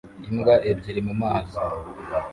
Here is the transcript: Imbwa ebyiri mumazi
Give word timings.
Imbwa 0.29 0.55
ebyiri 0.69 1.01
mumazi 1.07 1.57